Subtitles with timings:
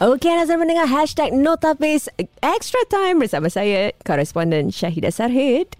[0.00, 2.08] Okey, anda sedang mendengar hashtag Notapis
[2.40, 5.76] Extra Time bersama saya, koresponden Syahidah Sarhid.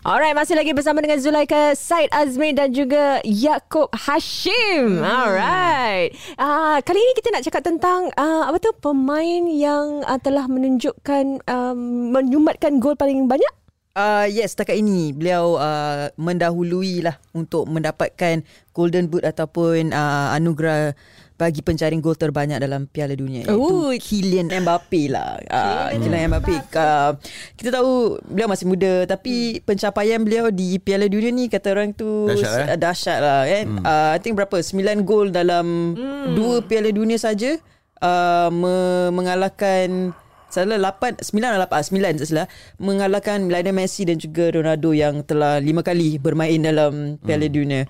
[0.00, 5.04] Alright, masih lagi bersama dengan Zulaika Said Azmi dan juga Yaakob Hashim.
[5.04, 5.04] Hmm.
[5.04, 6.16] Alright.
[6.40, 11.44] Uh, kali ini kita nak cakap tentang uh, apa tu pemain yang uh, telah menunjukkan
[11.52, 13.61] um, menyumbatkan gol paling banyak.
[13.92, 18.40] Uh, yes, setakat ini beliau uh, mendahului lah untuk mendapatkan
[18.72, 20.96] Golden Boot ataupun uh, anugerah
[21.36, 23.90] bagi penjaring gol terbanyak dalam Piala Dunia Ooh.
[23.92, 25.36] iaitu Kylian Mbappe lah.
[25.52, 26.54] Uh, Kylian Mbappe.
[26.72, 27.12] Uh,
[27.58, 29.68] kita tahu beliau masih muda tapi hmm.
[29.68, 32.78] pencapaian beliau di Piala Dunia ni kata orang tu Dahsyat, eh?
[32.80, 33.66] dahsyat lah kan.
[33.68, 33.84] Hmm.
[33.84, 34.56] Uh, I think berapa?
[34.56, 36.32] 9 gol dalam hmm.
[36.32, 37.60] dua Piala Dunia saja
[38.00, 40.16] uh, me- mengalahkan
[40.52, 45.24] Salah 8 9 atau 8 9 tak salah mengalahkan Lionel Messi dan juga Ronaldo yang
[45.24, 47.56] telah lima kali bermain dalam Piala hmm.
[47.56, 47.82] Dunia.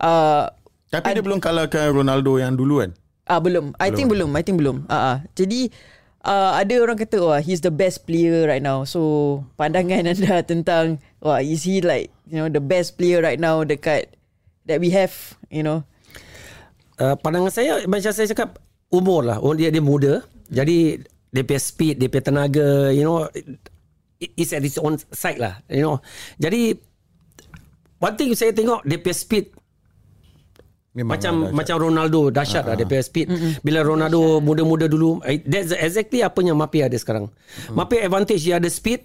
[0.00, 0.48] Uh,
[0.88, 2.96] Tapi dia belum kalahkan Ronaldo yang dulu kan?
[3.28, 3.76] Ah uh, belum.
[3.76, 4.32] I think belum.
[4.32, 4.88] I think belum.
[4.88, 5.16] Ah uh, uh.
[5.36, 5.68] jadi
[6.24, 8.88] uh, ada orang kata wah he's the best player right now.
[8.88, 13.60] So pandangan anda tentang wah is he like you know the best player right now
[13.60, 14.08] dekat
[14.64, 15.12] that we have,
[15.52, 15.84] you know.
[16.96, 18.56] Uh, pandangan saya macam saya cakap
[18.88, 19.36] umur lah.
[19.44, 20.24] Oh dia dia muda.
[20.46, 23.26] Jadi dia punya speed, dia punya tenaga, you know,
[24.20, 26.00] it is at its own side lah, you know.
[26.40, 26.76] Jadi
[28.00, 29.46] one thing saya tengok dia punya speed
[30.96, 31.52] Memang macam dahsyat.
[31.52, 32.72] macam Ronaldo dahsyat uh-huh.
[32.72, 33.26] lah dia punya speed.
[33.28, 33.52] Mm-hmm.
[33.60, 37.28] Bila Ronaldo muda-muda dulu, eh, that's exactly apa yang Mbappe ada sekarang.
[37.28, 37.76] Mm.
[37.76, 39.04] Mbappe advantage dia ada speed,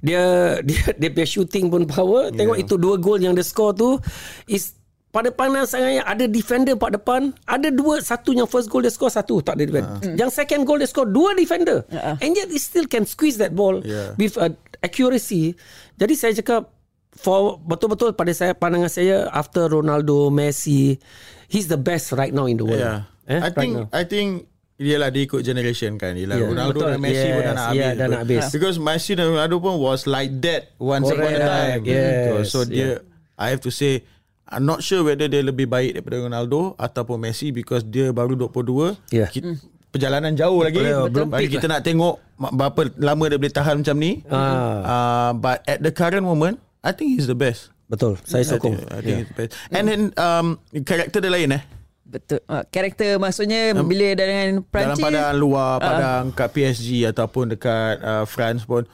[0.00, 0.22] dia
[0.68, 2.32] dia dia punya shooting pun power.
[2.32, 2.40] Yeah.
[2.40, 4.00] Tengok itu dua gol yang dia score tu
[4.48, 4.80] is
[5.16, 9.08] pada pandangan saya ada defender pak depan ada dua satu yang first goal dia score
[9.08, 10.12] satu tak ada defender uh.
[10.12, 12.20] yang second goal dia score dua defender uh.
[12.20, 14.12] and yet he still can squeeze that ball Yeah.
[14.20, 14.52] with a
[14.84, 15.56] accuracy
[15.96, 16.68] jadi saya cakap
[17.16, 21.00] for betul-betul pada saya pandangan saya after Ronaldo Messi
[21.48, 23.08] he's the best right now in the world Yeah.
[23.24, 23.86] Eh, I right think now.
[23.96, 24.28] I think
[24.76, 26.88] Yelah dia ikut generation kan Yelah Yeah, Ronaldo betul.
[26.92, 28.44] dan Messi pun dah Yes, nak habis yeah, dah nak habis.
[28.52, 33.00] Because Messi dan Ronaldo pun Was like that Once upon a time yes, So dia
[33.40, 34.04] I have to say
[34.46, 38.94] I'm not sure whether dia lebih baik daripada Ronaldo Ataupun Messi Because dia baru 22
[39.10, 39.26] Yeah.
[39.26, 39.58] kita,
[39.90, 40.78] Perjalanan jauh lagi.
[40.78, 44.20] Betul, belum Bagi kita nak tengok Berapa lama dia boleh tahan macam ni.
[44.28, 44.38] Ah.
[44.84, 47.74] uh, But at the current moment I think he's the best.
[47.90, 48.14] Betul.
[48.22, 48.78] Saya I sokong.
[48.78, 49.52] think, I think he's the best.
[49.74, 51.62] And then um, Karakter dia lain eh?
[52.06, 52.38] Betul.
[52.46, 55.02] Uh, karakter maksudnya um, bila dengan Perancis?
[55.02, 58.86] Dalam padang luar Padang kat PSG Ataupun dekat uh, France pun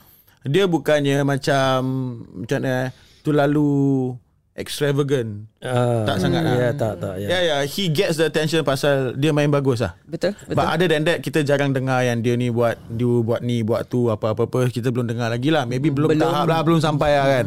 [0.49, 1.77] Dia bukannya macam
[2.41, 2.89] Macam mana eh,
[3.21, 3.71] Terlalu
[4.53, 5.49] Extravagant.
[5.65, 6.53] Ah, Tak sangat lah.
[6.61, 7.25] Ya tak tak ya.
[7.25, 9.97] Ya yeah, yeah, He gets the attention Pasal dia main bagus lah.
[10.05, 10.61] Betul, betul.
[10.61, 13.89] But other than that Kita jarang dengar Yang dia ni buat Dia buat ni Buat
[13.89, 15.65] tu Apa-apa Kita belum dengar lagi lah.
[15.65, 16.21] Maybe belum, Belum.
[16.21, 17.47] tahap lah Belum sampai lah kan.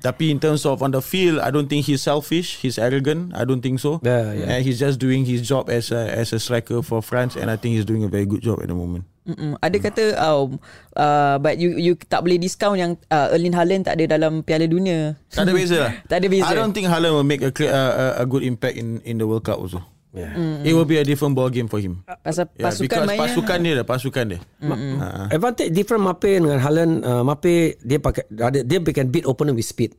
[0.00, 3.36] Tapi in terms of On the field I don't think he's selfish He's arrogant.
[3.36, 4.00] I don't think so.
[4.00, 4.48] Yeah, yeah.
[4.56, 7.60] And he's just doing his job As a, as a striker for France And I
[7.60, 9.52] think he's doing a very good job At the moment Mm-mm.
[9.62, 10.58] Ada kata um,
[10.98, 14.66] uh, But you you tak boleh discount Yang uh, Erling Haaland tak ada dalam Piala
[14.66, 16.50] Dunia Tak ada beza lah Tak ada beza.
[16.50, 19.22] I don't think Haaland will make a, clear, uh, a, a good impact in in
[19.22, 19.80] the World Cup also
[20.10, 20.34] Yeah.
[20.66, 23.58] It will be a different ball game for him Pasal Yeah, pasukan because mainnya pasukan
[23.62, 25.30] dia lah Pasukan dia Ha.
[25.30, 28.26] Advantage different Mape dengan Haaland uh, Mape dia pakai
[28.66, 29.94] dia can beat opponent with speed.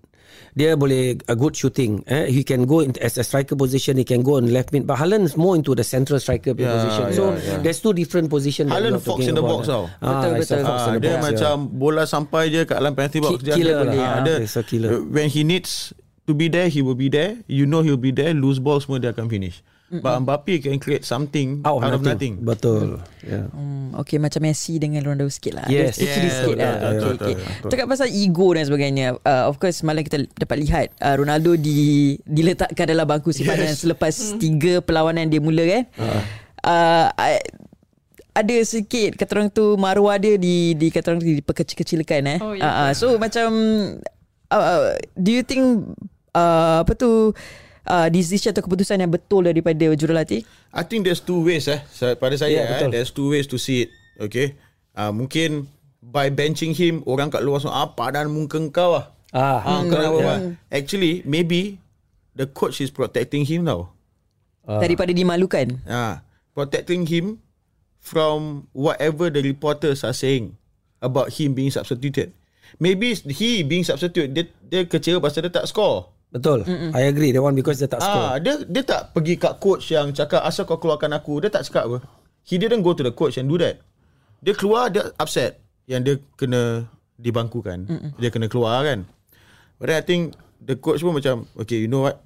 [0.52, 2.04] Dia boleh a good shooting.
[2.06, 2.28] Eh?
[2.28, 3.96] He can go in as a striker position.
[3.96, 4.84] He can go on left mid.
[4.84, 7.04] But Haaland is more into the central striker Yeah, position.
[7.08, 7.60] yeah, So yeah.
[7.60, 8.68] there's two different position.
[8.68, 9.64] Haaland are fox in the about.
[9.64, 9.88] box tau.
[10.00, 10.62] Ah, Betul, betul.
[10.62, 13.56] fox in Ah, the dia box, macam bola sampai je kat dalam penalty box dia
[13.56, 13.94] killer akan lah.
[13.96, 14.04] boleh.
[14.04, 14.90] Ah, Dia, a killer.
[15.02, 15.96] When he needs
[16.28, 17.40] to be there, he will be there.
[17.48, 18.36] You know he'll be there.
[18.36, 19.64] Lose ball semua dia akan finish.
[19.92, 22.08] But Mbappe can create something Out of, nothing.
[22.08, 22.34] nothing.
[22.40, 23.04] Betul.
[23.20, 23.52] Yeah.
[23.52, 26.00] Hmm, okay macam Messi dengan Ronaldo sikit lah Yes.
[26.00, 27.36] Ada sedikit Yeah, sikit lah betul, okay, betul, okay.
[27.36, 31.60] betul, Cakap pasal ego dan sebagainya uh, Of course malam kita dapat lihat uh, Ronaldo
[31.60, 31.80] di
[32.24, 33.84] diletakkan dalam bangku simpanan Yes.
[33.84, 35.84] Selepas tiga perlawanan dia mula kan
[36.64, 37.44] uh, I-
[38.32, 42.40] ada sikit kata orang tu maruah dia di di kata orang tu diperkecil-kecilkan eh.
[42.40, 42.64] Oh, ya.
[42.64, 42.92] Ah, ah.
[42.96, 43.52] so macam
[44.48, 45.84] uh, do you think
[46.32, 47.36] uh, apa tu
[47.86, 50.44] uh, decision atau keputusan yang betul daripada jurulatih?
[50.72, 51.82] I think there's two ways eh.
[52.18, 52.90] Pada saya Yeah, yeah, eh, betul.
[52.94, 53.90] there's two ways to see it.
[54.18, 54.54] Okay.
[54.92, 55.66] Uh, mungkin
[56.02, 59.06] by benching him orang kat luar semua apa dan muka kau lah.
[59.32, 60.36] Ah, Ah, kau nak buat apa?
[60.68, 61.80] Actually, maybe
[62.36, 63.88] the coach is protecting him tau.
[64.68, 65.80] Daripada dimalukan.
[65.88, 66.20] Ah,
[66.52, 67.40] protecting him
[68.02, 70.58] from whatever the reporters are saying
[71.00, 72.34] about him being substituted.
[72.80, 76.12] Maybe he being substituted dia dia kecewa pasal dia tak score.
[76.32, 76.64] Betul.
[76.96, 77.36] I agree.
[77.36, 78.28] The one because dia tak score.
[78.32, 81.44] Ah, dia dia tak pergi kat coach yang cakap asal kau keluarkan aku.
[81.44, 81.98] Dia tak cakap apa.
[82.48, 83.84] He didn't go to the coach and do that.
[84.42, 86.90] Dia keluar dia upset yang dia kena
[87.22, 87.86] dibangkukan.
[87.86, 88.12] Mm-mm.
[88.18, 89.06] Dia kena keluar kan.
[89.78, 90.22] But then I think
[90.58, 92.24] the coach pun macam okay you know what?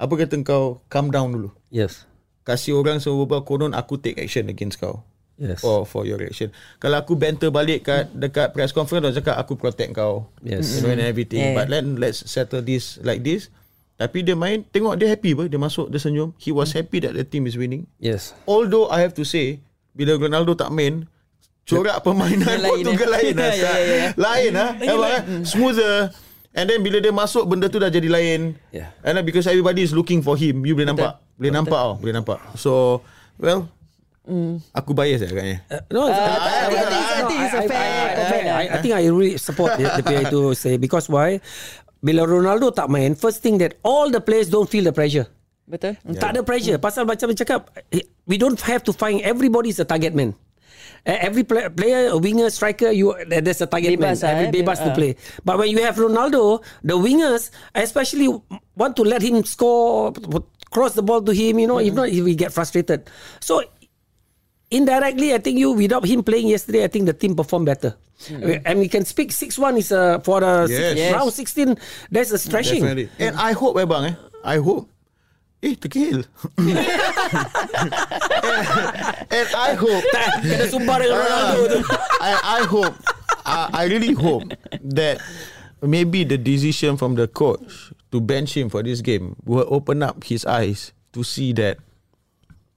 [0.00, 1.50] Apa kata kau calm down dulu.
[1.68, 2.06] Yes.
[2.46, 5.02] Kasih orang semua berbual konon aku take action against kau.
[5.36, 5.60] Yes.
[5.60, 6.48] For for your reaction.
[6.80, 10.32] Kalau aku banter balik kat dekat press conference orang cakap aku protect kau.
[10.40, 10.80] Yes.
[10.80, 11.52] You know and everything.
[11.52, 11.56] Yeah.
[11.60, 13.52] But then let's settle this like this.
[13.96, 16.32] Tapi dia main tengok dia happy apa dia masuk dia senyum.
[16.40, 17.84] He was happy that the team is winning.
[18.00, 18.32] Yes.
[18.48, 19.60] Although I have to say
[19.92, 21.04] bila Ronaldo tak main
[21.68, 23.16] corak permainan lain, Portugal eh.
[23.20, 23.52] lain lah.
[23.60, 24.08] Ya, ya, ya.
[24.16, 24.70] Lain ah.
[24.76, 25.22] Abang, eh?
[25.44, 25.96] Smoother.
[26.56, 28.56] And then bila dia masuk benda tu dah jadi lain.
[28.72, 28.88] Yeah.
[29.04, 31.20] And then because everybody is looking for him, you boleh nampak.
[31.36, 32.40] Boleh nampak tau, boleh nampak.
[32.56, 33.04] So,
[33.36, 33.68] well,
[34.74, 35.56] aku bias lah agaknya.
[35.70, 38.52] Uh, no, uh, I think- I think- I think it's a fair.
[38.52, 41.38] I, I think I really support the, the player to say because why?
[42.02, 45.26] Bila Ronaldo tak main, first thing that all the players don't feel the pressure.
[45.66, 45.98] Betul?
[46.06, 46.22] Yeah.
[46.22, 46.78] Tak ada pressure.
[46.78, 50.30] Pasal macam dia cakap, eh, we don't have to find everybody is a target man.
[51.06, 54.26] Eh, Every play, player, a winger, striker, you there's a target Bebas man.
[54.26, 54.94] lah, Every eh, bebas to ah.
[54.94, 55.14] play.
[55.42, 58.26] But when you have Ronaldo, the wingers especially
[58.74, 60.10] want to let him score,
[60.70, 61.58] cross the ball to him.
[61.58, 63.06] You know, if not, he will get frustrated.
[63.38, 63.62] So
[64.70, 67.96] indirectly, I think you without him playing yesterday, I think the team performed better.
[68.64, 70.96] And we can speak six one is uh, for the Yes.
[70.96, 71.12] Yes.
[71.12, 71.76] round sixteen.
[72.10, 72.80] There's a stretching.
[72.80, 73.10] Definitely.
[73.20, 74.14] And I hope eh bang eh.
[74.42, 74.88] I hope.
[75.62, 76.24] Eh, terkehil.
[76.56, 76.68] and,
[79.36, 80.04] and I hope.
[80.44, 81.80] Kena sumpah dengan Ronaldo tu.
[82.20, 82.94] I, I hope.
[83.44, 84.52] I, I really hope
[84.96, 85.20] that
[85.84, 90.24] maybe the decision from the coach to bench him for this game will open up
[90.24, 91.76] his eyes to see that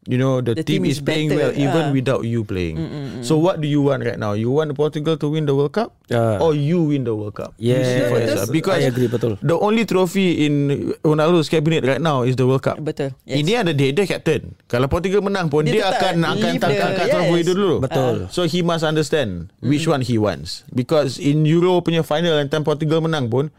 [0.07, 1.51] you know the, The team, team is is playing better.
[1.51, 1.91] well even Ah.
[1.91, 2.79] without you playing.
[3.21, 4.31] So what do you want right now?
[4.31, 6.39] You want Portugal to win the World Cup Ah.
[6.39, 7.51] or you win the World Cup?
[7.57, 7.83] Yes.
[8.07, 8.23] for Betul.
[8.23, 8.47] yourself.
[8.49, 9.33] Because I agree, betul.
[9.43, 10.53] the only trophy in
[11.01, 12.79] Ronaldo's cabinet right now is the World Cup.
[12.79, 13.11] Betul.
[13.27, 14.55] In the end of the day, dia captain.
[14.65, 17.13] Kalau Portugal menang pun, Dia dia, akan akan the- angkat yes.
[17.13, 17.75] trophy itu dulu.
[17.79, 18.15] Betul.
[18.31, 20.63] So he must understand which one he wants.
[20.71, 23.51] Because in Euro punya final, and time Portugal menang pun,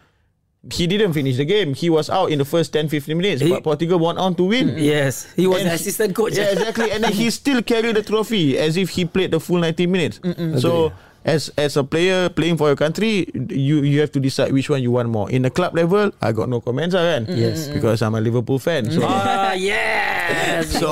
[0.68, 1.72] he didn't finish the game.
[1.72, 3.40] He was out in the first 10-15 minutes.
[3.40, 4.76] He- but Portugal went on to win.
[4.76, 6.36] Yes, he was And assistant coach.
[6.36, 6.92] Yeah, exactly.
[6.92, 10.20] And then he still carried the trophy as if he played the full 90 minutes.
[10.60, 14.68] So as as a player playing for your country, you you have to decide which
[14.72, 15.28] one you want more.
[15.32, 17.28] In the club level, I got no comments lah kan.
[17.32, 17.68] Yes.
[17.72, 18.88] Because I'm a Liverpool fan.
[18.92, 20.72] So Ah, yes.
[20.76, 20.88] so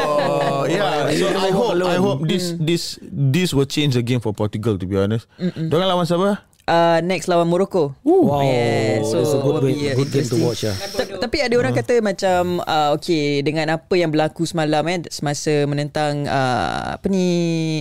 [0.69, 4.77] yeah, so I hope I hope this this this will change the game for Portugal
[4.81, 5.25] to be honest.
[5.41, 6.45] Dorang lawan siapa?
[6.69, 7.97] Uh, next lawan Morocco.
[8.05, 10.45] Wow, Yeah, so that's a good, uh, good game to interesting.
[10.45, 10.63] watch.
[10.69, 10.77] Yeah.
[10.77, 15.65] Ta- Tapi ada orang kata macam uh, okay dengan apa yang berlaku semalam eh semasa
[15.65, 17.27] menentang uh, apa ni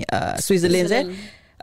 [0.08, 1.04] uh, Switzerland eh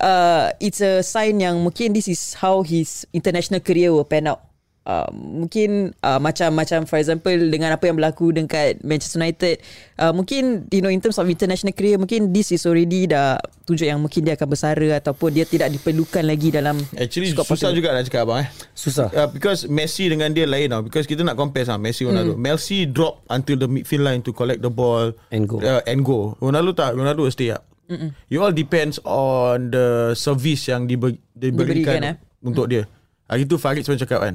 [0.04, 4.44] uh, it's a sign yang mungkin this is how his international career will pan out.
[4.84, 9.64] Uh, mungkin uh, macam macam for example dengan apa yang berlaku dekat Manchester United
[9.96, 13.88] uh, mungkin you know in terms of international career mungkin this is already dah tunjuk
[13.88, 17.72] yang mungkin dia akan bersara ataupun dia tidak diperlukan lagi dalam Actually susah Portugal.
[17.72, 18.48] juga nak cakap abang eh.
[18.76, 19.08] Susah.
[19.08, 22.84] Uh, because Messi dengan dia lain tau Because kita nak compare sama Messi Ronaldo Messi
[22.84, 25.64] drop until the midfield line To collect the ball And go.
[25.64, 28.12] uh, And go Ronaldo tak Ronaldo stay up Mm-mm.
[28.28, 32.16] It all depends on The service yang diber, diberikan Diberikan, eh.
[32.44, 32.84] Untuk dia
[33.24, 34.34] Hari tu Farid pun cakap kan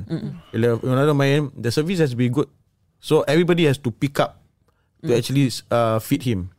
[0.50, 2.50] Bila Ronaldo main The service has to be good.
[2.98, 4.42] So everybody has to pick up
[5.06, 6.50] To actually uh, feed him.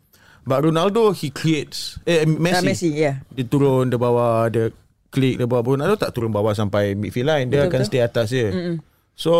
[0.46, 3.16] But Ronaldo He creates Eh Messi, Ah, Messi, yeah.
[3.28, 4.70] Dia turun Dia bawa Dia
[5.10, 5.66] klik Dia bawa.
[5.66, 7.50] Ronaldo tak turun bawah Sampai midfield line.
[7.50, 7.90] Dia Betul, akan betul.
[7.90, 8.46] stay atas je.
[9.12, 9.32] So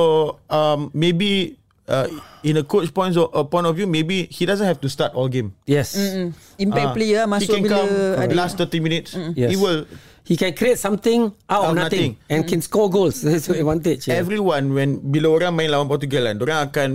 [0.47, 1.57] um, Maybe
[1.87, 2.11] uh,
[2.43, 5.15] In a coach point of, uh, point of view Maybe He doesn't have to start
[5.15, 5.55] all game.
[5.65, 5.95] Yes.
[5.95, 6.35] Mm.
[6.59, 9.11] Impact Ah, player He masuk can bila come ada Last 30 minutes.
[9.39, 9.49] Yes.
[9.49, 9.87] He will
[10.31, 12.31] he can create something out of nothing, nothing.
[12.31, 12.49] and mm.
[12.55, 13.19] can score goals.
[13.27, 14.07] That's the advantage.
[14.07, 14.23] Yeah.
[14.23, 16.91] Everyone when bila orang main lawan Portugal kan, orang akan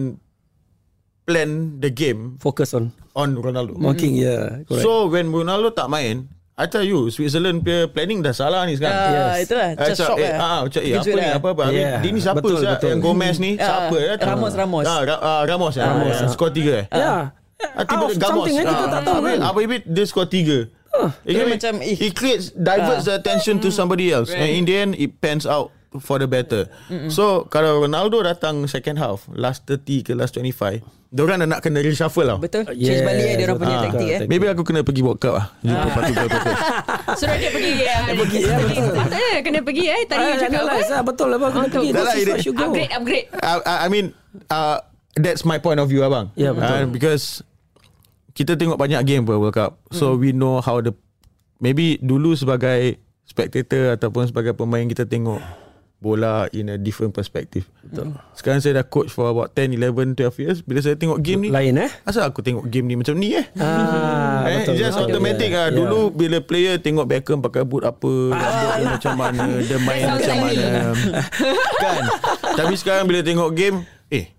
[1.27, 3.75] plan the game focus on on Ronaldo.
[3.75, 4.23] Mungkin mm.
[4.23, 4.43] yeah.
[4.63, 4.87] Correct.
[4.87, 8.95] So when Ronaldo tak main, I tell you Switzerland punya planning dah salah ni sekarang.
[8.95, 9.43] Uh, yes.
[9.43, 10.39] Itulah eh, macam Just shock eh, lah.
[10.39, 11.35] Ah, macam, eh, apa ni lah.
[11.35, 11.63] apa apa.
[11.75, 11.99] Yeah.
[11.99, 12.89] Dia ni siapa betul, betul.
[12.95, 14.13] Yang Gomez ni uh, siapa ya?
[14.23, 14.85] Ramos Ramos.
[14.87, 15.83] Ah, ra- uh, Ramos ya.
[15.91, 16.15] Ramos.
[16.15, 16.31] Ramos.
[16.31, 16.87] Skor tiga.
[16.87, 16.95] Ya.
[16.95, 17.19] yeah.
[17.75, 19.39] Ah, Out of something ah, kita tak tahu kan.
[19.43, 20.71] Apa ibit dia skor tiga.
[20.95, 21.09] Huh.
[21.27, 23.19] Ingat macam it, It creates diverts uh.
[23.19, 24.31] attention to somebody else.
[24.31, 24.47] Right.
[24.47, 26.67] and in the end it pans out for the better.
[26.91, 27.11] Mm-mm.
[27.11, 30.83] So kalau Ronaldo datang second half last 30 ke last 25
[31.15, 32.67] Diorang dah nak kena reshuffle lah Betul.
[32.67, 32.99] Uh, yes.
[32.99, 34.19] Change balik eh Diorang punya ah, taktik eh.
[34.27, 35.47] Maybe aku kena pergi World Cup lah.
[35.63, 36.31] Jumpa Patu Gold
[37.15, 39.35] Suruh dia pergi ya pergi ya Betul.
[39.47, 40.01] Kena pergi eh.
[40.03, 40.99] Tadi ah, cakap apa.
[41.07, 41.89] Betul lah Aku pergi.
[42.51, 43.27] Upgrade Upgrade.
[43.63, 44.11] I mean
[44.51, 44.83] uh,
[45.15, 46.35] That's my point of view abang.
[46.35, 46.75] Yeah betul.
[46.75, 47.39] Uh, Because
[48.35, 50.91] kita tengok banyak game per World Cup So we know how the
[51.57, 55.39] Maybe dulu sebagai Spectator Ataupun sebagai pemain Kita tengok
[55.95, 58.11] Bola in a different perspective Betul.
[58.35, 61.49] Sekarang saya dah coach For about 10, 11, 12 years Bila saya tengok game ni
[61.49, 61.87] Lain eh?
[62.03, 64.75] Asal aku tengok game ni macam ni eh Ah, Eh, betul.
[64.77, 65.09] just betul.
[65.09, 65.57] automatic Yeah.
[65.57, 65.65] lah.
[65.65, 65.77] Yeah.
[65.79, 70.35] Dulu bila player tengok Beckham pakai boot apa, rambut dia macam mana, dia main macam
[70.37, 70.65] mana.
[71.75, 72.03] kan?
[72.53, 74.29] Tapi sekarang bila tengok game, eh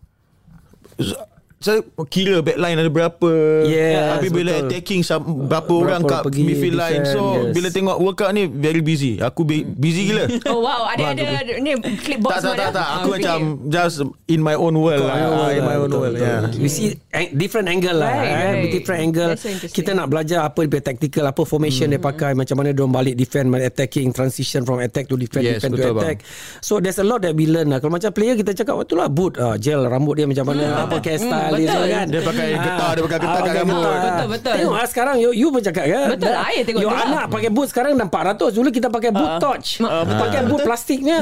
[1.66, 3.30] saya kira backline ada berapa.
[3.66, 4.68] Yes, Habis bila betul.
[4.70, 7.02] attacking some, berapa, orang kat pergi midfield line.
[7.02, 7.52] defend, So yes.
[7.52, 9.18] bila tengok World Cup ni very busy.
[9.18, 10.30] Aku be- busy gila.
[10.46, 12.70] Oh wow, ada ada ni clipboard tak tak tak dah?
[12.72, 12.88] tak.
[12.94, 13.96] Aku Ah, macam just
[14.26, 15.16] in my own world lah.
[15.16, 16.14] Ah, In my own Betul, world.
[16.14, 16.28] betul.
[16.28, 16.62] Yeah.
[16.62, 16.94] We see
[17.32, 18.12] different angle lah.
[18.12, 18.36] Right, eh.
[18.54, 18.70] right.
[18.70, 19.30] Different angle.
[19.34, 19.48] So.
[19.66, 23.48] Kita nak belajar apa dia tactical, apa formation dia pakai, macam mana dia balik defend,
[23.50, 26.22] attacking, transition from attack to defend, Yes, defend to attack.
[26.60, 27.80] So there's a lot that we learn lah.
[27.80, 31.00] Kalau macam player kita cakap, betul lah boot, ah, gel, rambut dia macam mana, apa
[31.06, 31.86] hairstyle dia betul.
[31.88, 32.06] kan.
[32.06, 33.76] Dia pakai Ah, getah, dia pakai getah ah, kat rambut.
[33.76, 34.54] Betul, betul.
[34.56, 36.06] Tengok ah, sekarang you, you pun cakap kan.
[36.12, 38.56] Betul lah, I tengok You anak pakai boot sekarang dah 400.
[38.56, 39.68] Dulu kita pakai boot torch.
[39.82, 41.18] Pakai boot plastiknya.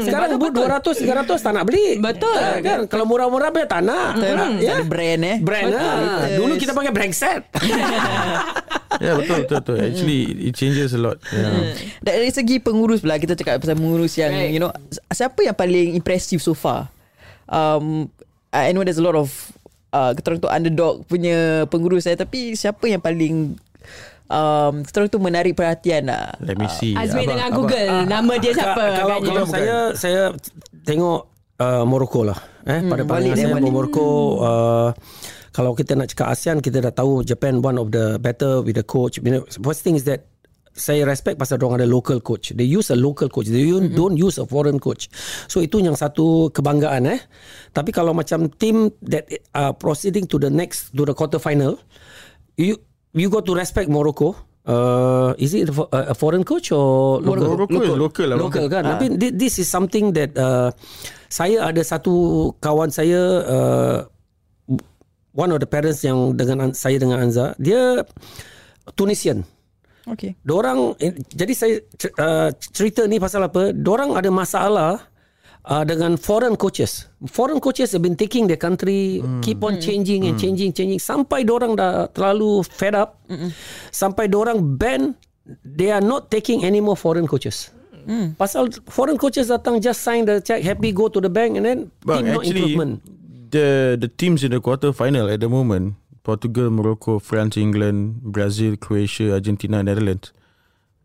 [0.00, 1.98] Sekarang boot 200, 300 tak nak beli.
[1.98, 2.36] Betul.
[2.36, 2.78] Ah, kan?
[2.86, 4.16] Kalau murah-murah banyak tak nak.
[4.16, 5.36] Ah, ada brand eh.
[5.38, 5.94] Brand lah.
[5.98, 6.28] Betul.
[6.38, 7.42] Dulu kita pakai brand set.
[8.98, 9.76] Yeah, betul, betul, betul.
[9.78, 11.22] Actually, it changes a lot.
[11.30, 11.76] Yeah.
[12.02, 14.50] Dari segi pengurus pula kita cakap pasal pengurus yang Right.
[14.50, 14.74] you know
[15.08, 16.90] siapa yang paling impressive so far?
[17.46, 18.10] Um
[18.50, 19.30] I know there's a lot of
[19.98, 21.36] uh, kita orang tu underdog punya
[21.66, 23.58] pengurus saya tapi siapa yang paling
[24.28, 26.38] um, kita orang tu menarik perhatian lah.
[26.38, 26.94] Let me see.
[26.94, 29.28] Azmi Abang- dengan abang- Google nama dia siapa Ka- Kalau, agaknya.
[29.28, 30.22] kalau saya saya
[30.84, 31.20] tengok
[31.58, 32.38] uh, Morocco lah.
[32.62, 33.72] Eh, pada pandangan saya balik.
[33.72, 34.06] Morocco
[34.38, 34.88] uh,
[35.50, 38.84] kalau kita nak cakap ASEAN kita dah tahu Japan one of the better with the
[38.84, 39.18] coach.
[39.18, 40.22] You know, first thing is that
[40.74, 42.52] saya respect pasal orang ada local coach.
[42.54, 43.48] They use a local coach.
[43.50, 43.94] They mm-hmm.
[43.96, 45.10] don't use a foreign coach.
[45.48, 47.20] So itu yang satu kebanggaan eh.
[47.72, 51.80] Tapi kalau macam team that uh, proceeding to the next to the quarter final,
[52.58, 52.78] you
[53.16, 54.36] you got to respect Morocco.
[54.68, 57.56] Uh, is it a, fo- a foreign coach or local?
[57.56, 58.36] Morocco is local lah.
[58.36, 60.68] Local kan Tapi thi- this is something that uh,
[61.32, 63.16] Saya ada satu Kawan saya
[63.48, 63.98] uh,
[65.32, 68.04] One of the parents Yang dengan an- saya dengan Anza Dia
[68.92, 69.40] Tunisian
[70.16, 70.32] Okay.
[70.40, 71.76] Diorang eh, Jadi saya
[72.16, 73.76] uh, Cerita ni pasal apa?
[73.76, 75.04] Diorang ada masalah
[75.68, 77.12] uh, Dengan foreign coaches.
[77.28, 80.96] Foreign coaches have been taking their country Keep on changing and changing changing.
[80.96, 83.20] Sampai diorang dah Terlalu fed up
[83.92, 85.12] Sampai diorang ban
[85.64, 87.72] They are not taking any more foreign coaches.
[88.36, 91.78] Pasal foreign coaches datang just sign the check, happy go to the bank and then
[92.00, 92.92] But team no actually, improvement.
[93.48, 95.96] the the teams in the quarter final at the moment,
[96.32, 100.36] Portugal, Morocco, France, England, Brazil, Croatia, Argentina, Netherlands.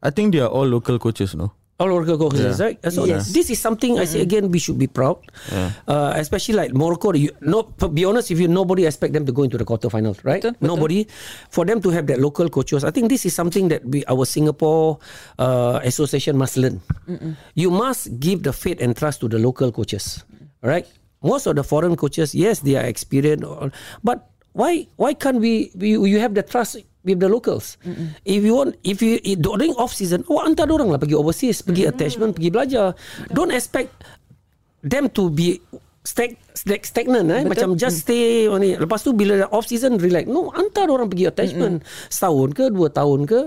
[0.04, 1.56] I think they are all local coaches, no?
[1.80, 2.66] All local coaches, Yeah.
[2.68, 2.78] right?
[2.92, 3.32] So Yes.
[3.32, 5.24] this is something I say again we should be proud.
[5.88, 7.16] Uh, especially like Morocco.
[7.16, 10.44] You, no, be honest, if you nobody expect them to go into the quarterfinals, right?
[10.44, 10.68] Betul, betul.
[10.76, 11.08] Nobody.
[11.56, 14.28] For them to have that local coaches, I think this is something that we our
[14.28, 15.00] Singapore
[15.40, 16.84] uh, association must learn.
[17.56, 20.28] You must give the faith and trust to the local coaches,
[20.62, 20.84] right?
[21.24, 23.48] Most of the foreign coaches, yes, they are experienced,
[24.04, 27.78] but why why can't we, we you have the trust with the locals?
[28.24, 31.62] If you want, if you if during off season, oh hantar orang lah pergi overseas,
[31.62, 32.86] pergi attachment, pergi belajar.
[33.34, 33.92] Don't expect
[34.86, 35.60] them to be
[36.06, 37.44] stag, stag, stagnant eh?
[37.44, 38.80] Macam just stay on it.
[38.80, 40.30] Lepas tu bila off season relax.
[40.30, 41.84] No, hantar orang pergi attachment.
[42.08, 43.42] Setahun ke dua tahun ke.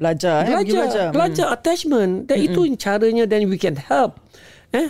[0.00, 1.06] Belajar, eh, belajar belajar.
[1.12, 2.24] belajar attachment.
[2.24, 4.16] Dan itu caranya then we can help
[4.70, 4.88] eh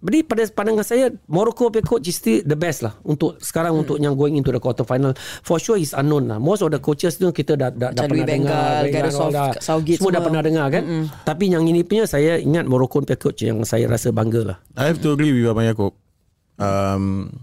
[0.00, 4.00] jadi pada pandangan saya Morocco punya coach is still the best lah untuk sekarang untuk
[4.00, 5.12] yang going into the quarter final
[5.44, 8.24] for sure is unknown lah most of the coaches tu kita dah dah, dah pernah
[8.24, 9.52] Van dengar Gareth dah.
[9.60, 10.26] Southgate semua, dah semua.
[10.28, 10.82] pernah dengar kan
[11.24, 14.88] tapi yang ini punya saya ingat Morocco punya coach yang saya rasa bangga lah I
[14.88, 15.92] have to agree with Abang Yaakob.
[16.60, 17.40] Um,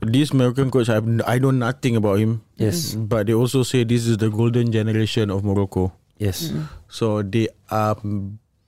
[0.00, 2.40] this Moroccan coach, I, I know nothing about him.
[2.56, 2.96] Yes.
[2.96, 5.92] But they also say this is the golden generation of Morocco.
[6.18, 6.50] yes
[6.90, 7.96] So they are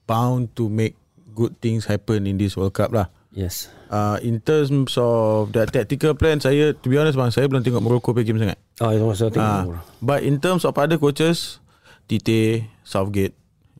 [0.07, 1.00] bound to make
[1.33, 3.09] good things happen in this World Cup lah.
[3.31, 7.67] yes Uh, in terms of the tactical plan, saya to be honest bang, saya belum
[7.67, 8.55] tengok Morocco play game sangat.
[8.79, 9.03] oh itu
[9.35, 11.59] Ah, tengok but in terms of other coaches,
[12.07, 13.35] Tite, Southgate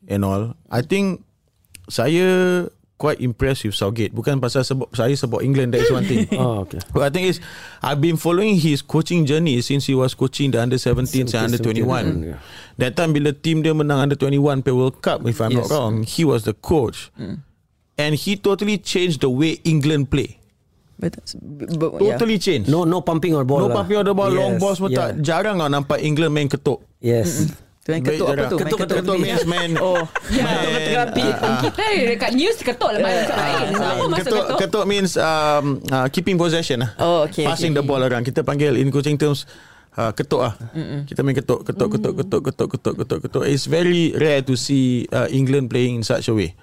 [0.07, 1.23] and all, I think
[1.87, 2.67] saya
[3.01, 4.13] quite impressed with Southgate.
[4.13, 6.29] Bukan pasal sebab saya support England, that is one thing.
[6.37, 7.41] oh okay But I think is
[7.81, 11.57] I've been following his coaching journey since he was coaching the under 17 and under
[11.57, 11.81] 21.
[12.21, 12.37] yeah.
[12.77, 15.65] That time bila team dia menang under 21 pe World Cup if I'm Yes.
[15.65, 17.09] not wrong, he was the coach.
[17.97, 20.37] And he totally changed the way England play.
[20.95, 21.25] Betul.
[21.41, 22.13] B- b- yeah.
[22.13, 22.69] Totally changed.
[22.69, 23.81] no no pumping on ball No lah.
[23.81, 24.97] pumping on the ball, long Yes, ball semua yeah.
[25.09, 25.25] tak.
[25.25, 26.85] Jarang lah nampak England main ketuk.
[27.01, 27.53] yes Tu
[27.93, 28.51] yang ketuk Baik, apa jarang.
[28.51, 28.57] tu?
[28.57, 29.71] Main Ketuk, ketuk, ketuk means main.
[29.79, 30.03] Oh.
[30.31, 30.47] Ya,
[30.87, 31.25] terapi.
[31.27, 31.83] ah, Kita
[32.15, 33.21] dekat news ketuk lah lain.
[33.27, 34.57] Ketuk, ketuk.
[34.59, 36.91] ketuk means um, uh, keeping possession lah.
[36.97, 38.23] Oh, okay, Passing okay, the ball orang.
[38.23, 39.43] Kita panggil in coaching terms
[39.99, 40.53] uh, ketuk lah.
[41.07, 43.43] Kita main ketuk, ketuk, ketuk, ketuk, ketuk, ketuk, ketuk, ketuk.
[43.47, 46.55] It's very rare to see uh, England playing in such a way.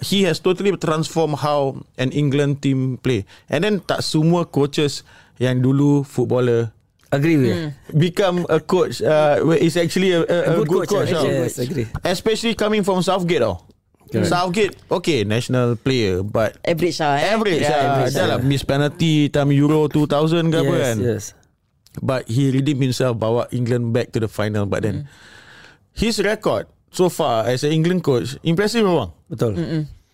[0.00, 3.28] He has totally transformed how an England team play.
[3.52, 5.04] And then tak semua coaches
[5.36, 6.72] yang dulu footballer
[7.10, 7.58] agree with you.
[7.92, 11.10] become a coach uh, is actually a, a, a good, coach.
[11.10, 11.22] ah.
[11.22, 11.26] tau.
[11.26, 13.66] yes agree Especially coming from Southgate tau.
[14.26, 17.30] Southgate, okay, national player, but Average lah eh?
[17.30, 17.86] average Yeah, lah.
[17.94, 20.96] average Dah lah miss penalty time Euro 2000 ke apa yes, kan.
[20.98, 21.24] yes.
[22.02, 24.66] But he redeemed himself, bawa England back to the final.
[24.66, 25.06] But then
[25.94, 29.10] his record so far as an England coach impressive, bang.
[29.30, 29.52] Betul.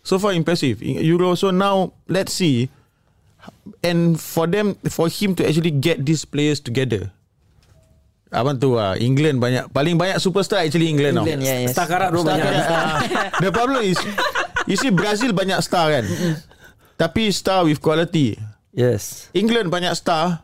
[0.05, 1.33] So far impressive Euro.
[1.33, 2.69] So now let's see,
[3.83, 7.11] and for them, for him to actually get these players together.
[8.35, 11.71] Abang tu lah England banyak Paling banyak superstar Actually England, England, tau yeah, yes.
[11.79, 12.43] Star karat banyak.
[12.67, 12.99] Ah,
[13.43, 13.95] The problem is
[14.67, 16.05] You see Brazil banyak star kan
[16.99, 18.35] Tapi star with quality
[18.75, 19.31] Yes.
[19.31, 20.43] England banyak star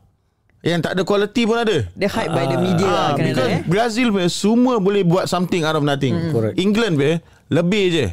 [0.63, 3.51] Yang tak ada quality pun ada Dia hype by the media lah Ah, kadang-kadang Because
[3.51, 3.63] eh.
[3.67, 6.55] Brazil punya Semua boleh buat something Out of nothing Correct.
[6.63, 7.19] England punya
[7.51, 8.07] Lebih je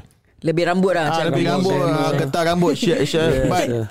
[0.50, 3.22] Lebih rambut lah ah, macam Lebih rambut ah, Getar rambut shit, shit.
[3.22, 3.86] Yes, But yeah.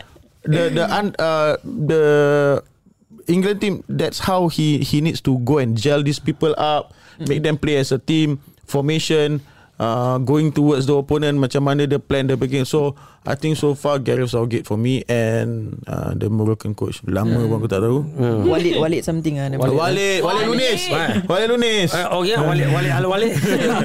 [0.48, 2.04] The the un, uh, The
[3.28, 7.44] England team That's how he He needs to go and Gel these people up Make
[7.44, 9.44] them play as a team Formation
[9.78, 12.66] uh, Going towards the opponent Macam mana the plan The begin.
[12.66, 12.94] So
[13.28, 17.02] I think so far Gareth Southgate for me And uh, The Moroccan coach.
[17.04, 18.00] Lama pun aku tak tahu.
[18.48, 19.76] Walid Walid something lah nama dia.
[19.76, 21.28] Walid Walid Lunis Walid.
[21.28, 21.48] Walid.
[21.48, 23.32] Lunis Uh, oh ya, walik walik ala walik.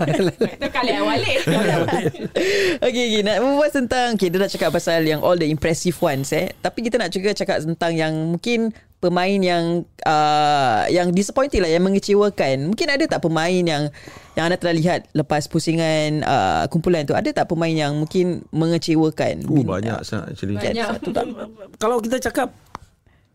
[0.59, 1.37] Itu kali awalik.
[2.83, 6.29] Okay, okay nak berbual tentang okay, dia nak cakap pasal yang all the impressive ones
[6.35, 6.51] eh.
[6.59, 11.83] Tapi kita nak juga cakap tentang yang mungkin pemain yang uh, yang disappointing lah yang
[11.83, 12.71] mengecewakan.
[12.71, 13.91] Mungkin ada tak pemain yang
[14.39, 17.11] yang anda telah lihat lepas pusingan uh, kumpulan tu?
[17.11, 19.43] Ada tak pemain yang mungkin mengecewakan?
[19.43, 20.55] Uh, banyak sangat actually.
[20.55, 21.03] Banyak.
[21.83, 22.55] Kalau kita cakap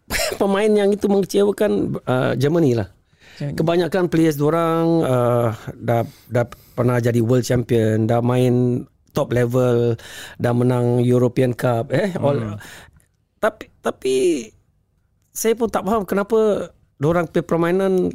[0.40, 2.88] pemain yang itu mengecewakan uh, Germany lah.
[3.38, 6.44] Kebanyakan players diorang uh, dah dah
[6.74, 8.82] pernah jadi world champion, dah main
[9.14, 9.94] top level,
[10.42, 12.58] dah menang European Cup eh all.
[13.38, 14.14] Tapi tapi
[15.38, 18.10] saya pun tak faham kenapa punya permainan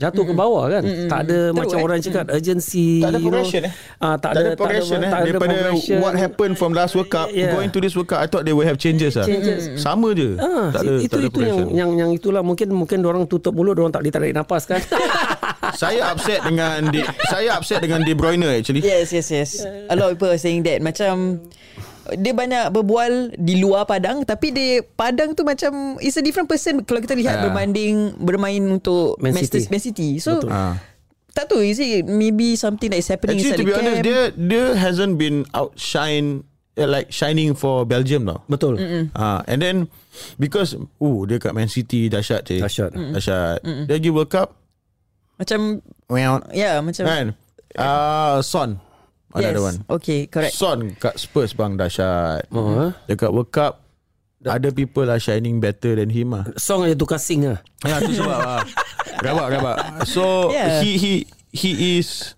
[0.00, 0.80] jatuh ke bawah kan.
[1.12, 1.84] Tak ada macam eh.
[1.84, 3.04] orang cakap urgency.
[3.04, 3.44] Tak ada you know.
[3.44, 3.72] progression eh?
[4.00, 5.98] Ah Tak tak, ada ada progression tak ada, eh tak ada Daripada progression.
[6.00, 7.52] what happened From last World Cup Yeah.
[7.52, 9.76] Going to this World Cup I thought they will have changes lah Changes.
[9.76, 12.72] Sama je Ah, Tak ada itu tak ada itu yang progression yang yang itulah mungkin
[12.72, 14.80] mungkin orang tutup mulut orang tak boleh tarik nafas kan.
[15.84, 19.50] Saya upset dengan De, Saya upset dengan De Bruyne actually Yes, yes, yes.
[19.68, 21.44] A lot of people are saying that macam
[22.12, 26.82] dia banyak berbual di luar padang tapi di padang tu macam it's a different person
[26.82, 27.42] kalau kita lihat Ah.
[27.44, 29.70] berbanding bermain untuk Man Manchester City.
[29.70, 30.08] Man City.
[30.16, 30.78] So Ah.
[31.30, 33.96] tak tahu is it maybe something that is happening Actually inside to be the honest
[33.96, 34.06] camp.
[34.06, 36.42] Dia dia hasn't been outshine
[36.74, 38.80] uh, Like shining for Belgium tau Betul.
[39.12, 39.76] Ah, and then
[40.36, 42.58] because uh dia kat Man City dahsyat je.
[42.58, 42.90] Dahsyat.
[42.92, 43.62] Dahsyat.
[43.62, 44.58] Dia pergi World Cup.
[45.36, 47.26] macam Well, ya yeah, macam kan.
[47.72, 48.82] Ah Son.
[49.30, 49.68] Another yes.
[49.70, 49.78] one.
[50.00, 50.54] Okay, correct.
[50.54, 52.50] Son kat Spurs bang dahsyat.
[52.50, 52.90] Eh.
[53.06, 53.86] Dekat World Cup
[54.40, 56.48] Other people are shining better than him ah.
[56.56, 57.60] Song aja tukar sing ah.
[57.84, 58.64] Ya tu sebab ah.
[59.20, 59.76] Rabak rabak.
[60.08, 60.80] So Yeah.
[60.80, 61.12] he he
[61.52, 62.32] he is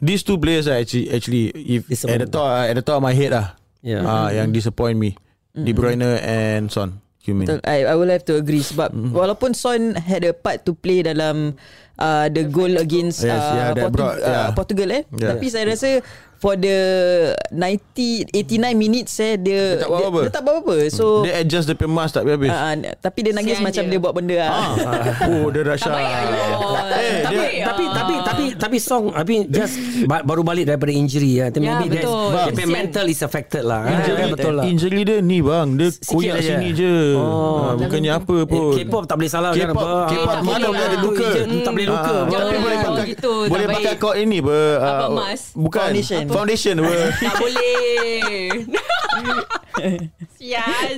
[0.00, 3.12] these two players are actually actually if at the top at the top of my
[3.12, 3.52] head ah.
[3.84, 4.00] Yeah.
[4.02, 5.12] Ah yang disappoint me.
[5.52, 7.04] De Bruyne and Son.
[7.20, 7.44] Human.
[7.44, 7.60] Betul.
[7.68, 9.12] I, I will have to agree sebab Mm-hmm.
[9.12, 11.58] walaupun Son had a part to play dalam
[11.98, 14.46] uh, the goal against Yes, uh, yeah, that Portu- brought- uh, yeah.
[14.52, 15.02] Portugal eh.
[15.12, 15.30] Yeah.
[15.34, 15.88] Tapi saya rasa
[16.36, 16.78] for the
[17.50, 18.36] 90 89
[18.74, 20.16] minutes eh dia Dia tak buat apa-apa.
[20.16, 20.76] Dia, dia tak buat apa.
[20.88, 22.48] So Dia adjust dia punya mask tak habis.
[22.48, 23.90] uh, uh, tapi dia nangis Kesian macam dia.
[23.90, 24.50] dia buat benda ah.
[25.30, 25.90] Oh dia dahsyat.
[25.90, 26.28] ayol.
[26.86, 27.56] Eh, Tak dia- baik.
[27.62, 27.94] Tapi ah.
[27.94, 31.48] tapi tapi tapi Song I mean just ba- baru balik daripada injury ya.
[31.50, 32.28] Maybe there's- betul.
[32.28, 32.68] dia punya Kesian.
[32.70, 33.80] mental is affected lah.
[33.82, 33.92] kan?
[33.96, 34.64] Injury, betul lah.
[34.66, 36.48] injury dia ni bang Dia Sikit koyak aja.
[36.52, 39.66] sini je Oh, ha, Bukannya apa Eh, pun K-pop tak boleh salah kan.
[39.66, 39.92] K-pop, apa.
[40.06, 42.12] K-pop Ah, mana boleh ada luka tak boleh luka.
[42.12, 42.24] Ah.
[42.26, 43.04] Jangan Tapi boleh pakai
[43.46, 45.40] Boleh pakai kod ini ber, Apa, ah, emas?
[45.56, 45.88] Bukan
[46.28, 46.74] Foundation.
[46.80, 48.64] Tak boleh.
[50.36, 50.96] Sial.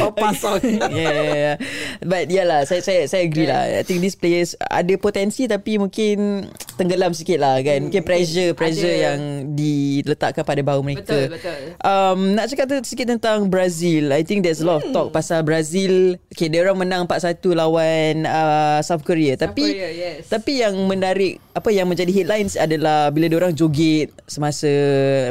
[0.00, 0.60] Oh, pasal.
[0.92, 1.56] yeah.
[2.02, 5.78] But yeah lah Saya saya saya agree lah I think these players Ada potensi Tapi
[5.78, 9.04] mungkin Tenggelam sikit lah kan Mungkin pressure Pressure Ada.
[9.08, 9.18] yang
[9.52, 11.60] Diletakkan pada bahu mereka Betul, betul.
[11.80, 15.40] um, Nak cakap tu sikit tentang Brazil I think there's a lot of talk Pasal
[15.42, 20.28] Brazil Okay dia orang menang 4-1 Lawan uh, South Korea Tapi Korea, yes.
[20.28, 24.68] Tapi yang menarik Apa yang menjadi headlines Adalah Bila dia orang joget Semasa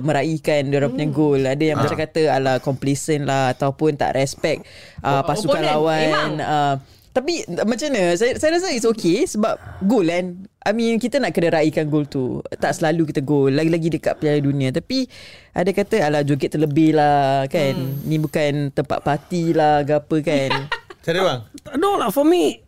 [0.01, 1.17] Meraihkan Dia orang punya Hmm.
[1.31, 4.67] Gol Ada yang macam kata Ala complacent lah Ataupun tak respect
[4.99, 6.03] uh, Pasukan Opponent, lawan.
[6.11, 6.31] Memang.
[6.43, 6.75] uh,
[7.15, 8.19] Tapi macam mana?
[8.19, 9.55] Saya, saya rasa it's okay Sebab
[9.87, 10.43] gol kan.
[10.61, 12.43] I mean kita nak kena raikan gol tu.
[12.59, 14.75] Tak selalu kita gol Lagi-lagi dekat Piala Dunia.
[14.75, 15.07] Tapi
[15.55, 17.73] Ada kata Alah joget terlebih lah kan?
[17.79, 18.03] Hmm.
[18.03, 20.49] Ni bukan tempat parti lah ke apa kan?
[21.07, 21.39] Cari bang.
[21.79, 22.61] No lah for me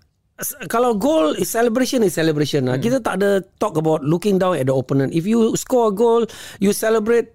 [0.66, 2.82] kalau goal is celebration is celebration lah.
[2.82, 5.14] Kita tak ada talk about looking down at the opponent.
[5.14, 6.26] If you score a goal,
[6.58, 7.32] you celebrate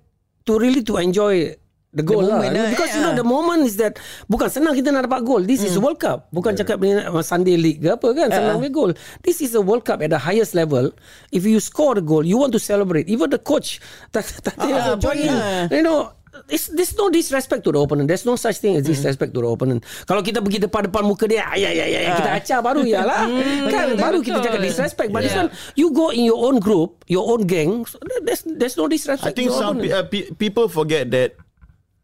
[0.48, 1.52] to really to enjoy
[1.88, 3.04] The goal The lah moment lah, Because you yeah.
[3.08, 3.96] know The moment is that
[4.28, 5.80] Bukan senang kita nak dapat gol This is Hmm.
[5.80, 8.28] a World Cup Bukan cakap ni uh, Sunday League ke apa kan.
[8.28, 8.92] Senang uh gol
[9.24, 10.92] This is a World Cup At the highest level
[11.32, 13.80] If you score the goal You want to celebrate Even the coach
[14.14, 15.64] Tak tak uh, pun, join in ah.
[15.72, 16.12] You know
[16.46, 18.06] there's no disrespect to the opponent.
[18.06, 18.94] There's no such thing as Hmm.
[18.94, 19.82] disrespect to the opponent.
[20.04, 23.26] Kalau kita pergi depan-depan muka dia, ya ya ya, kita acah baru ya lah.
[23.66, 25.10] kan baru kita cakap disrespect.
[25.10, 27.82] But this one, you go in your own group, your own gang.
[27.82, 29.26] so There's there's no disrespect.
[29.26, 31.34] I think some pe- uh, pe- people forget that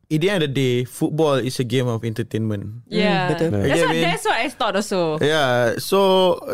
[0.06, 2.84] in the end of the day, football is a game of entertainment.
[2.86, 3.32] Yeah.
[3.32, 3.50] betul.
[3.50, 5.00] That's Yeah, what I mean- that's what I thought also.
[5.18, 5.98] Yeah, so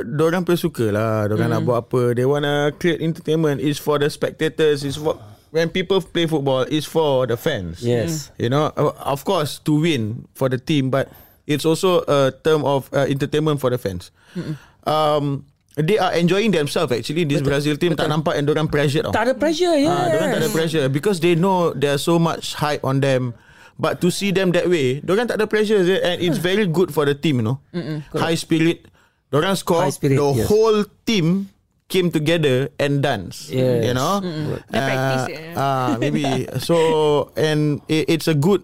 [0.00, 1.26] orang pun suka lah.
[1.26, 2.14] Orang nak buat apa.
[2.14, 3.58] They wanna create entertainment.
[3.58, 4.86] It's for the spectators.
[4.86, 5.18] It's for
[5.50, 6.62] when people play football.
[6.66, 7.82] It's for the fans.
[7.82, 8.30] Yes.
[8.38, 11.10] You know, uh, of course to win for the team, but
[11.46, 14.10] it's also a term of uh, entertainment for the fans.
[14.86, 17.24] Um, they are enjoying themselves actually.
[17.24, 19.14] This Brazil team tak nampak yang orang pressure tau.
[19.14, 19.90] Tak ada pressure, ya.
[19.90, 23.34] Ah, Diorang tak ada pressure because they know there's so much hype on them.
[23.80, 27.08] But to see them that way, diorang tak ada pressure and it's very good for
[27.08, 27.58] the team, you know.
[28.12, 28.84] High spirit.
[29.32, 30.46] Diorang score, High spirit, the yes.
[30.50, 31.48] whole team
[31.90, 33.50] came together and dance.
[33.50, 33.84] Yes.
[33.84, 34.22] You know.
[34.70, 35.58] They practice it, yeah.
[35.58, 36.46] Ah, maybe.
[36.62, 38.62] So and it, it's a good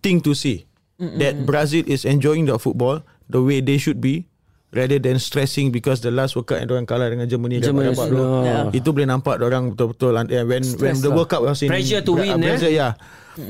[0.00, 0.64] thing to see
[1.02, 4.30] that Brazil is enjoying the football the way they should be.
[4.72, 8.08] Rather than stressing because the last World Cup yang orang kalah dengan Germany Germany, dapat,
[8.08, 8.40] dapat no.
[8.40, 8.64] yeah.
[8.72, 11.16] itu boleh nampak orang betul-betul eh, when when the lah.
[11.20, 12.56] World Cup was in Pressure to win, eh?
[12.56, 12.96] pressure, yeah.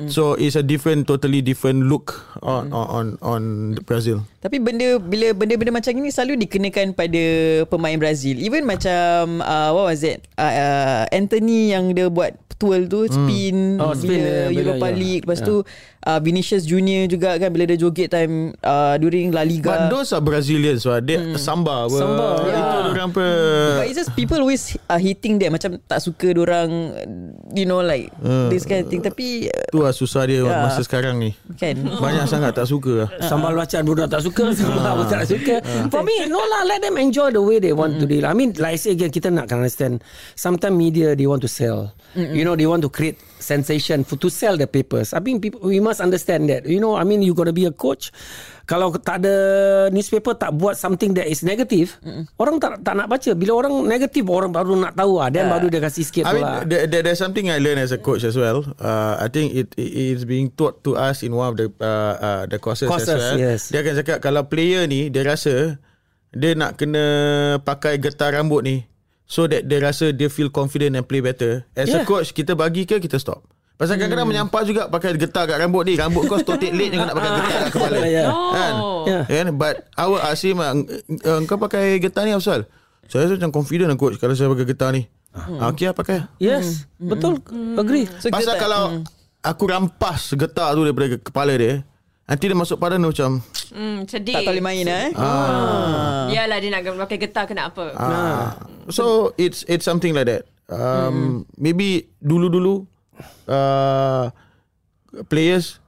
[0.06, 3.42] So it's a different totally different look on on on, on
[3.82, 4.22] Brazil.
[4.38, 7.22] Tapi benda bila benda-benda macam ini selalu dikenakan pada
[7.66, 8.38] pemain Brazil.
[8.38, 10.26] Even macam uh, what was it?
[10.38, 14.86] Uh, uh, Anthony yang dia buat twirl tu spin Oh, spin, bila eh, bila, Europa
[14.86, 14.94] ya.
[14.94, 15.22] League.
[15.26, 19.66] Lepas tu uh, Vinicius Junior juga kan bila dia joget time uh, during La Liga.
[19.66, 21.90] But those are Brazilians, so they samba.
[21.90, 21.98] apa.
[21.98, 22.86] Samba, Itu yeah.
[22.86, 23.26] orang apa?
[23.76, 26.94] But it's just people always uh, hitting them macam tak suka orang
[27.50, 28.12] you know like
[28.48, 30.68] this kind of thing tapi uh, Tu lah susah dia Yeah.
[30.68, 31.32] masa sekarang ni.
[31.54, 33.08] kan Banyak sangat tak suka lah.
[33.30, 35.54] Sambal bacaan budak tak suka Sambal pun tak suka
[35.88, 38.52] For me No lah Let them enjoy the way They want to deal I mean
[38.58, 40.02] like I say again Kita nak understand
[40.34, 44.30] Sometimes media They want to sell You know they want to create Sensation for, To
[44.30, 47.34] sell the papers I mean people, We must understand that You know I mean you
[47.34, 48.14] got to be a coach
[48.64, 49.34] Kalau tak ada
[49.90, 51.98] Newspaper tak buat Something that is negative
[52.38, 55.28] Orang tak tak nak baca Bila orang negatif Orang baru nak tahu ah.
[55.28, 57.92] Then baru dia kasih sikit I mean, lah there, there, there's something I learned as
[57.92, 58.64] a coach as well.
[58.80, 62.14] Uh, I think it, it is being taught to us in one of the uh,
[62.18, 63.36] uh, the courses, Courses, as well.
[63.38, 63.60] yes.
[63.68, 65.76] Dia akan cakap kalau player ni dia rasa
[66.32, 67.04] dia nak kena
[67.60, 68.88] pakai getah rambut ni
[69.24, 71.66] so that dia rasa dia feel confident and play better.
[71.72, 72.02] As Yeah.
[72.02, 73.42] a coach kita bagi ke kita stop.
[73.74, 74.46] Pasal kadang-kadang Hmm.
[74.46, 75.94] menyampah juga pakai getah kat rambut ni.
[75.94, 77.96] Rambut kau stotik late jangan nak pakai getah kat kepala.
[78.06, 78.28] Yeah.
[78.30, 78.74] Kan?
[78.76, 79.02] Oh.
[79.04, 79.24] Yeah.
[79.24, 79.46] Kan?
[79.56, 80.70] But I will ask him, uh,
[81.24, 82.60] uh, kau pakai getah ni apa pasal?
[83.04, 85.02] Saya rasa macam confident lah coach kalau saya pakai getah ni.
[85.32, 85.58] Hmm.
[85.66, 86.28] Okay lah pakai.
[86.36, 87.40] Yes Betul
[87.74, 88.82] Agree so kita Pasal kalau
[89.40, 91.80] aku rampas getah tu daripada ke- kepala dia,
[92.22, 93.40] nanti dia masuk pada tu macam
[93.72, 94.36] Hmm, sedih.
[94.36, 96.28] tak boleh main eh Ah.
[96.28, 97.84] Yalah dia nak pakai getah ke nak apa.
[97.96, 98.48] ah.
[98.90, 100.48] So it's it's something like that.
[100.72, 102.88] Um, maybe dulu-dulu
[103.46, 104.32] uh,
[105.28, 105.78] players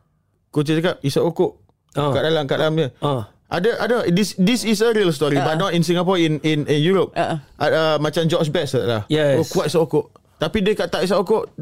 [0.53, 1.59] coach cakap isap okok
[1.95, 2.11] Ah.
[2.11, 2.89] kat dalam kat dalam dia.
[3.01, 3.31] Ah.
[3.47, 6.81] Ada ada this this is a real story but not in Singapore in in, in
[6.83, 7.15] Europe.
[7.15, 7.39] Ah.
[7.57, 9.07] Uh, macam George Best lah.
[9.07, 9.39] Yes.
[9.39, 10.11] Oh kuat isap okok.
[10.43, 11.55] Tapi dia kat tak isap okok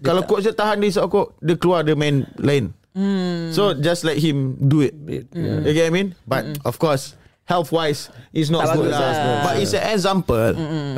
[0.00, 2.72] kalau coach dia tahan dia isap okok, dia keluar dia main lain.
[3.52, 4.94] So just let him do it.
[5.04, 6.08] You get what I mean?
[6.24, 7.14] But of course,
[7.44, 9.00] health wise, it's not Tak good lah.
[9.04, 9.42] lah.
[9.44, 10.52] But it's an example.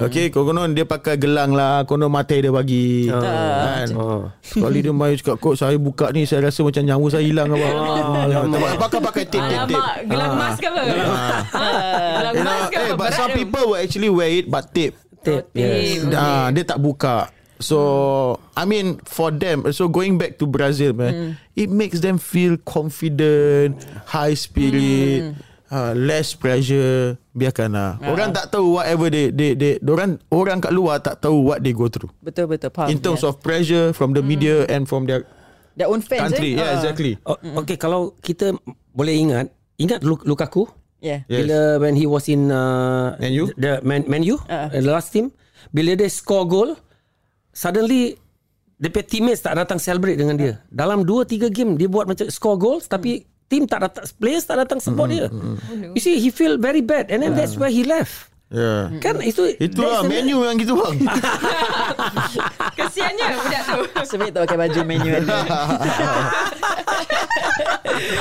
[0.06, 3.10] Okay, konon dia pakai gelang lah, konon mata dia bagi.
[3.10, 3.90] Kan?
[3.98, 4.30] Ah.
[4.38, 7.50] Sekali dia main cakap, coach saya buka ni, saya rasa macam nyawa saya hilang.
[7.50, 7.68] Apa?
[8.78, 9.74] Pakai pakai tape, tape, tape.
[9.74, 10.80] Alamak, gelang emas ke apa?
[10.80, 11.40] Ah,
[12.16, 12.98] Gelang emas know, ke eh, apa?
[12.98, 14.94] but some people will actually wear it, but tape.
[15.26, 16.06] Tape Yes.
[16.14, 17.34] Ah, dia tak buka.
[17.56, 22.60] So I mean for them so going back to Brazil man it makes them feel
[22.60, 25.32] confident high spirit
[25.68, 30.98] uh, less pressure biarkanlah orang tak tahu whatever they they they orang orang kat luar
[30.98, 34.20] tak tahu what they go through betul betul faham in terms of pressure from the
[34.20, 35.22] media and from their
[35.74, 36.58] their own fans country eh?
[36.58, 36.76] yeah Ah.
[36.76, 38.56] exactly Oh, okay, kalau kita
[38.90, 40.64] boleh ingat, ingat Luk- Lukaku?
[40.98, 41.44] yeah Yes.
[41.44, 43.52] Bila when he was in uh, Man U?
[43.54, 44.66] the Man, Man U, Ah.
[44.66, 44.80] uh.
[44.80, 45.28] the last team,
[45.68, 46.72] bila dia score goal,
[47.50, 48.16] suddenly
[48.76, 50.60] dia punya teammates tak datang celebrate dengan dia.
[50.68, 54.58] Dalam 2 3 game dia buat macam score goals tapi team tak datang players tak
[54.58, 55.30] datang support dia.
[55.94, 58.30] You see he feel very bad and then that's where he left.
[58.46, 61.02] yeah Kan itu itulah menu yang gitu bang
[62.78, 63.78] Kesiannya budak tu.
[64.06, 65.10] Sebaik tak pakai baju menu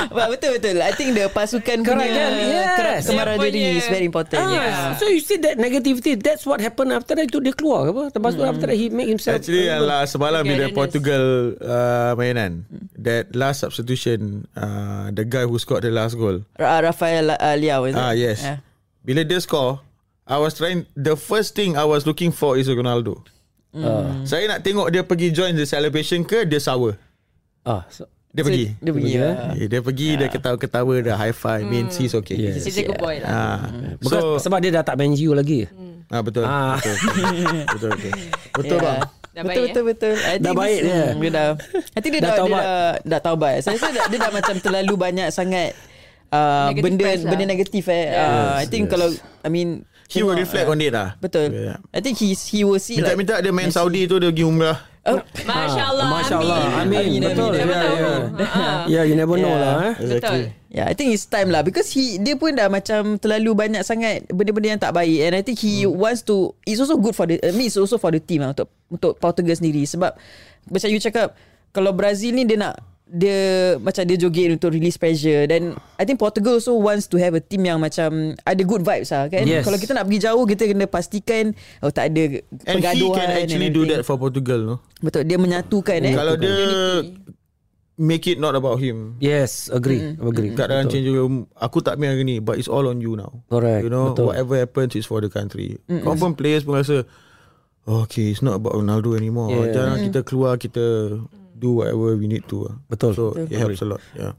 [0.08, 2.32] But betul-betul I think the pasukan Correct, punya kan?
[2.36, 3.02] Yes.
[3.04, 4.96] Kemarahan Dia diri punya- is very important Ah, yeah.
[4.96, 8.04] So you see that negativity That's what happened After that itu dia keluar ke apa
[8.12, 10.68] Lepas tu after that He make himself Actually yang lah semalam bila.
[10.70, 11.24] Portugal
[11.58, 12.64] uh, mainan
[12.96, 16.42] that last substitution, uh, the guy who scored the last goal.
[16.58, 17.98] Ra- Rafael uh, Liao is it?
[17.98, 18.42] Ah yes.
[18.42, 18.58] Yeah.
[19.02, 19.78] Bila dia score,
[20.26, 23.22] I was trying the first thing I was looking for is Ronaldo.
[23.70, 24.26] Ah.
[24.26, 26.98] Saya nak tengok dia pergi join the celebration ke dia sour.
[27.62, 28.66] Ah, so, Dia pergi.
[28.76, 29.34] Dia pergi pergi, lah.
[29.56, 32.36] Dia pergi dia ketawa-ketawa dia high five means he's okay.
[32.36, 32.68] Yes.
[32.68, 33.30] He's a good boy lah.
[33.32, 33.58] Ah.
[33.96, 35.64] Bukan, So sebab dia dah tak main you lagi.
[36.06, 36.44] ah betul.
[36.44, 36.76] Ah.
[36.76, 36.94] Betul.
[37.66, 38.12] Betul betul.
[38.52, 38.84] Betul Yeah.
[38.84, 39.00] bang.
[39.36, 41.02] Dah betul, baik, betul betul I Dah think baik dia.
[41.12, 41.48] Dia dah
[41.92, 42.62] I think dia Dah dah, taubat.
[42.62, 43.54] dia dah dah taubat.
[43.60, 45.70] Saya rasa dia, dia dah macam terlalu banyak sangat
[46.32, 47.28] uh, Negative benda lah.
[47.28, 48.04] benda negatif eh.
[48.12, 48.92] Uh, I think yes.
[48.92, 49.08] kalau
[49.44, 51.18] I mean He will reflect uh, on it lah.
[51.18, 51.50] Betul.
[51.50, 51.82] Yeah.
[51.90, 54.78] I think he he will see like Minta-minta dia main Saudi tu dia pergi umrah.
[55.06, 56.06] Oh, Masya Allah.
[56.10, 56.58] Masya Allah.
[56.82, 57.18] Amin.
[57.18, 57.52] Amin, Betul.
[57.56, 58.00] amin, Ya, amin.
[58.00, 58.46] ya.
[58.46, 58.82] Ah.
[58.94, 59.62] Ya, you never know Yeah.
[59.62, 59.74] lah.
[59.78, 59.94] Eh.
[60.18, 60.40] Betul.
[60.66, 64.28] Yeah, I think it's time lah because he dia pun dah macam terlalu banyak sangat
[64.28, 65.96] benda-benda yang tak baik and I think he hmm.
[65.96, 68.52] wants to it's also good for the I mean it's also for the team lah
[68.52, 70.12] untuk untuk Portugal sendiri sebab
[70.68, 71.32] macam you cakap
[71.72, 73.38] kalau Brazil ni dia nak dia
[73.78, 77.40] macam dia joget untuk release pressure dan I think Portugal also wants to have a
[77.40, 79.62] team yang macam ada good vibes lah kan Yes.
[79.62, 83.30] kalau kita nak pergi jauh kita kena pastikan oh tak ada And he pergaduhan can
[83.38, 84.76] actually do that for Portugal no.
[84.98, 86.50] betul dia menyatukan eh Kalau dia
[87.96, 89.16] make it not about him.
[89.24, 90.18] Yes, agree.
[90.20, 90.52] Agree.
[90.52, 93.40] Kat dalam change room Aku tak main hari ni But it's all on you now
[93.48, 94.28] Correct, You know betul.
[94.28, 97.08] Whatever happens Is for the country Confirm players pun rasa
[97.86, 99.72] Okay it's not about Ronaldo anymore Yeah.
[99.72, 100.84] Jangan kita keluar Kita
[101.56, 103.16] Do whatever we need to Betul.
[103.16, 104.36] So it helps a lot Yeah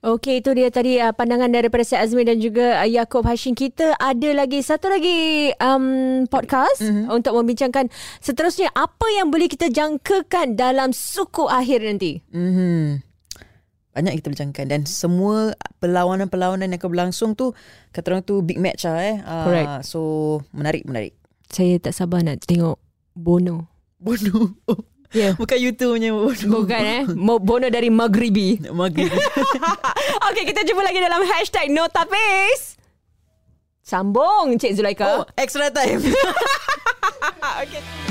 [0.00, 3.52] Okey, itu dia tadi uh, pandangan daripada Syed Azmi dan juga uh, Yaakob Hashim.
[3.52, 7.12] Kita ada lagi satu lagi um, podcast mm-hmm.
[7.12, 7.92] untuk membincangkan
[8.24, 12.24] seterusnya apa yang boleh kita jangkakan dalam suku akhir nanti.
[12.32, 13.04] Hmm.
[13.92, 15.52] Banyak kita bincangkan dan semua
[15.84, 17.52] perlawanan-perlawanan yang akan berlangsung tu
[17.92, 19.20] kata orang tu big match lah eh.
[19.20, 19.84] Ah, Correct.
[19.84, 20.00] So
[20.56, 21.12] menarik menarik.
[21.52, 22.80] Saya tak sabar nak tengok
[23.12, 23.68] Bono.
[24.00, 24.56] Bono.
[24.64, 24.80] Ya.
[25.10, 25.34] Yeah.
[25.40, 26.46] Bukan YouTube punya Bono.
[26.46, 27.02] Bukan eh
[27.42, 29.10] Bono dari Maghribi Maghrib.
[30.30, 32.78] Okey kita jumpa lagi dalam Hashtag Notapis
[33.82, 35.98] Sambung Cik Zulaika oh, extra time.
[37.62, 38.09] okay.